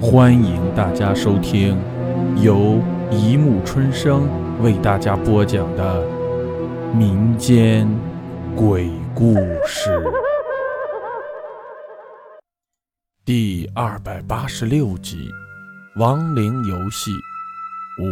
[0.00, 1.76] 欢迎大家收听
[2.40, 4.28] 由一木春生
[4.62, 6.06] 为大家播讲的
[6.94, 7.88] 民间
[8.54, 9.34] 鬼故
[9.66, 10.00] 事
[13.24, 15.28] 第二百八十六集
[16.00, 17.10] 《亡灵游戏
[18.00, 18.04] 五》。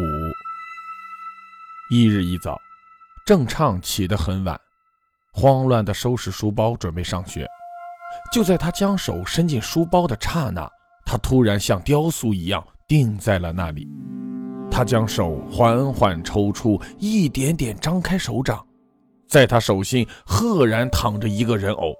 [1.88, 2.60] 一日一早，
[3.24, 4.60] 郑畅起得很晚，
[5.32, 7.46] 慌乱地收拾书包，准备上学。
[8.32, 10.68] 就在他将手伸进书包的刹那，
[11.06, 13.88] 他突然像雕塑一样定在了那里。
[14.70, 18.62] 他将手缓缓抽出，一点点张开手掌，
[19.26, 21.94] 在他手心赫然躺着一个人偶，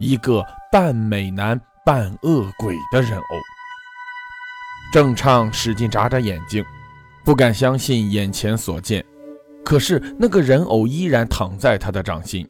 [0.00, 3.24] 一个半美男半恶鬼的人偶。
[4.92, 6.64] 郑畅使劲眨眨眼睛，
[7.24, 9.04] 不敢相信眼前所见。
[9.62, 12.48] 可是那个人偶依然躺在他的掌心。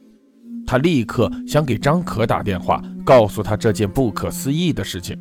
[0.64, 5.18] 他立刻想给张可打电话，告诉他这件不可思议的事情。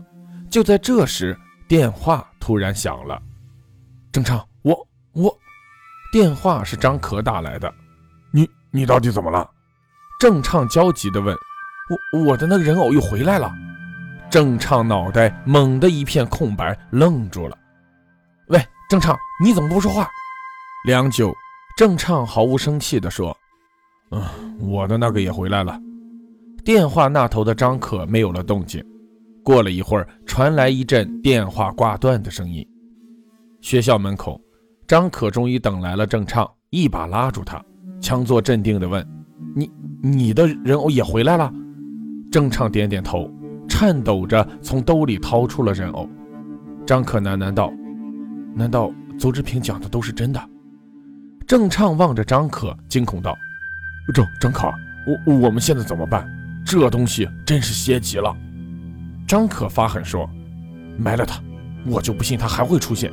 [0.49, 1.37] 就在这时，
[1.67, 3.21] 电话突然响了。
[4.11, 5.37] 郑畅，我我，
[6.11, 7.73] 电话是张可打来的。
[8.31, 9.49] 你你到底怎么了？
[10.19, 11.35] 郑畅焦急地问。
[12.11, 13.49] 我我的那个人偶又回来了。
[14.29, 17.57] 郑畅脑袋猛地一片空白，愣住了。
[18.47, 20.09] 喂，郑畅，你怎么不说话？
[20.85, 21.33] 良久，
[21.77, 23.37] 郑畅毫无生气地说。
[24.11, 24.21] 嗯，
[24.59, 25.79] 我的那个也回来了。
[26.65, 28.83] 电话那头的张可没有了动静。
[29.47, 32.67] 过了一会儿，传来一阵电话挂断的声音。
[33.61, 34.41] 学校门口，
[34.85, 37.63] 张可终于等来了郑畅，一把拉住他，
[38.01, 39.07] 强作镇定地问
[39.55, 39.71] ：“你
[40.03, 41.49] 你的人偶也回来了？”
[42.29, 43.31] 郑畅点点头，
[43.69, 46.09] 颤抖着从兜里掏出了人偶。
[46.85, 47.71] 张可喃喃道
[48.53, 50.49] ：“难道邹志平讲的都是真的？”
[51.47, 53.33] 郑畅望着张可，惊恐道。
[54.13, 54.67] 张张可，
[55.25, 56.27] 我我们现在怎么办？
[56.65, 58.35] 这东西真是邪极了。
[59.27, 60.27] 张可发狠说
[60.97, 61.43] ：“埋了他，
[61.85, 63.11] 我就不信他还会出现。”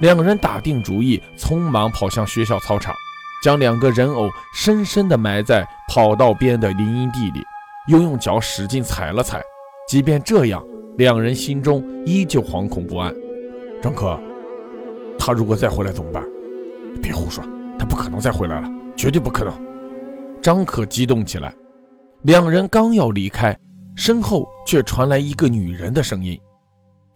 [0.00, 2.94] 两个人打定主意，匆忙跑向学校操场，
[3.42, 7.42] 将两个人偶深深地埋在跑道边的林荫地里，
[7.88, 9.42] 又用脚使劲踩了踩。
[9.88, 10.62] 即便这样，
[10.98, 13.14] 两人心中依旧惶恐不安。
[13.80, 14.20] 张可，
[15.18, 16.22] 他如果再回来怎么办？
[17.02, 17.42] 别胡说，
[17.78, 19.66] 他不可能再回来了，绝对不可能。
[20.42, 21.54] 张可激动起来，
[22.22, 23.56] 两人刚要离开，
[23.96, 26.38] 身后却传来一个女人的声音：“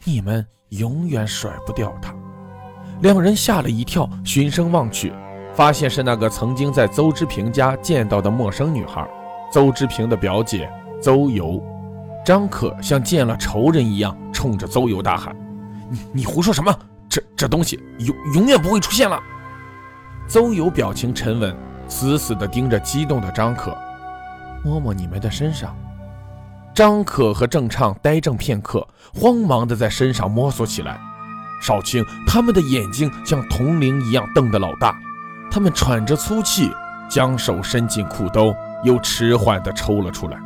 [0.03, 2.13] 你们永远甩不掉他。”
[3.03, 5.13] 两人吓了一跳，循声望去，
[5.55, 9.07] 发现是那个曾经在邹之平家见到的陌生女孩，
[9.53, 10.69] 邹之平的表姐
[11.01, 11.63] 邹游。
[12.25, 15.37] 张可像见了仇人一样，冲着邹游大喊
[15.89, 16.75] ：“你你胡说什么？
[17.09, 19.21] 这这东西永永远不会出现了！”
[20.27, 21.55] 邹游表情沉稳。
[21.89, 23.77] 死死地盯着激动的张可，
[24.65, 25.77] 摸摸你们的身上。
[26.75, 30.99] 张可和郑畅呆怔片刻，慌忙地在身上摸索起来。
[31.63, 34.99] 少卿他们的眼睛像铜铃一样瞪得老大，
[35.51, 36.71] 他们喘着粗气，
[37.11, 40.41] 将手伸进裤兜，又迟缓地抽了出来。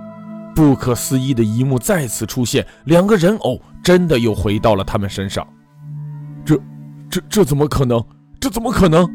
[0.54, 5.46] 不可思议的一幕再次出现，两个人偶真的又回到了他们身上。
[6.44, 6.58] 这、
[7.08, 8.02] 这、这怎么可能？
[8.40, 9.08] 这怎么可能？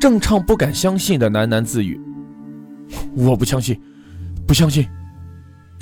[0.00, 2.00] 郑畅不敢相信的喃喃自语
[3.16, 3.80] ：“我不相信，
[4.46, 4.86] 不相信。”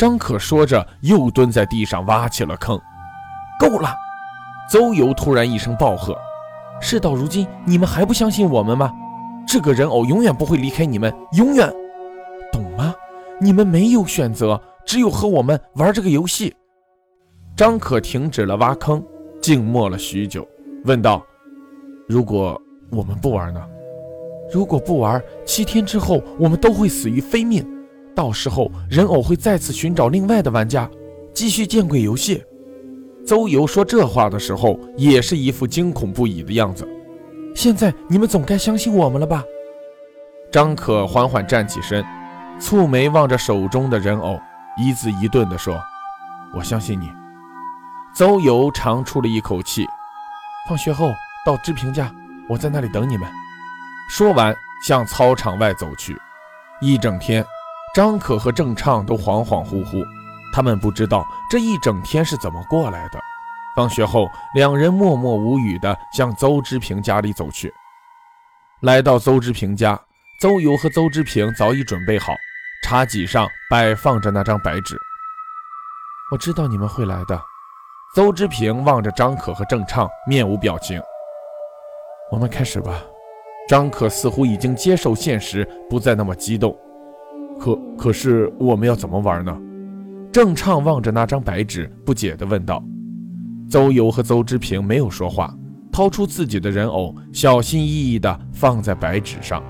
[0.05, 2.79] 张可说着，又蹲在地上挖起了坑。
[3.59, 3.89] 够了！
[4.71, 6.15] 邹游突然一声暴喝
[6.79, 8.93] ：“事到如今，你们还不相信我们吗？
[9.49, 11.73] 这个人偶永远不会离开你们，永远，
[12.53, 12.95] 懂吗？
[13.41, 16.55] 你们没有选择，只有和我们玩这个游戏。”
[17.57, 19.03] 张可停止了挖坑，
[19.41, 20.47] 静默了许久，
[20.85, 21.25] 问道
[22.07, 22.61] ：“如果
[22.91, 23.67] 我们不玩呢？”
[24.53, 27.67] 如果不玩，七天之后我们都会死于非命。
[28.15, 30.89] 到时候人偶会再次寻找另外的玩家，
[31.35, 32.43] 继续见鬼游戏。
[33.27, 36.87] 邹游说这话的时候，也是一副惊恐不已的样子。
[37.55, 39.43] 现在你们总该相信我们了吧？
[40.53, 42.05] 张可缓缓站起身，
[42.61, 44.39] 蹙眉望着手中的人偶，
[44.77, 45.81] 一字一顿地说
[46.55, 47.11] ：“我相信你。”
[48.15, 49.87] 邹游长出了一口气。
[50.69, 51.13] 放学后
[51.45, 52.13] 到志平家，
[52.49, 53.29] 我在那里等你们。
[54.09, 54.55] 说完，
[54.87, 56.17] 向操场外走去。
[56.81, 57.45] 一整天，
[57.95, 60.05] 张可和郑畅都恍恍惚惚，
[60.53, 63.21] 他们不知道这一整天是怎么过来的。
[63.77, 67.73] 放学后，两人默默无语地向邹之平家里走去。
[68.81, 69.99] 来到邹之平家，
[70.41, 72.35] 邹游和邹之平早已准备好，
[72.83, 74.99] 茶几上摆放着那张白纸。
[76.33, 77.41] 我知道你们会来的。
[78.13, 81.01] 邹之平望着张可和郑畅，面无表情。
[82.33, 83.01] 我们开始吧。
[83.69, 86.77] 张可似乎已经接受现实，不再那么激动。
[87.59, 89.57] 可可是我们要怎么玩呢？
[90.33, 92.83] 郑畅望着那张白纸，不解地问道
[93.71, 95.57] ：“邹游和邹之平没有说话，
[95.93, 99.63] 掏出自己的人偶，小心翼翼地放在白纸上。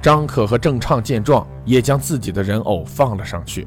[0.00, 3.66] 张可和郑畅见状，也将自己的人偶放了上去。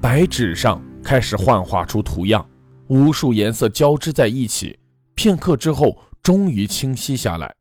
[0.00, 2.44] 白纸上开始幻化出图样，
[2.88, 4.78] 无数颜色交织在一起，
[5.14, 7.52] 片刻之后，终于清晰下来。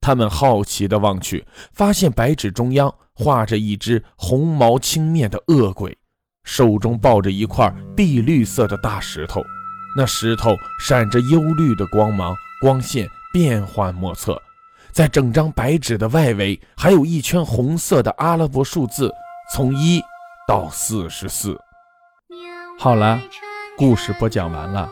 [0.00, 5.96] 他们好奇地望去，发现白纸中央画着一只红毛青面的恶鬼，
[6.44, 9.42] 手中抱着一块碧绿色的大石头，
[9.96, 14.40] 那石头闪着幽绿的光芒，光线变幻莫测。
[14.90, 19.12] 在整张白纸的外围，还有一圈红色的阿拉伯数字，
[19.52, 20.02] 从一
[20.46, 21.56] 到四十四。
[22.78, 23.20] 好了，
[23.76, 24.90] 故事播讲完了，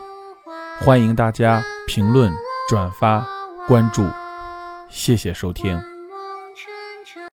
[0.79, 2.31] 欢迎大家评论、
[2.69, 3.25] 转发、
[3.67, 4.05] 关注，
[4.89, 5.96] 谢谢收听。